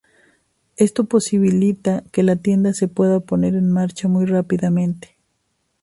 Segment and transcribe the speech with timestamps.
[0.77, 5.15] Esto posibilita que la tienda se puede poner en marcha muy rápidamente.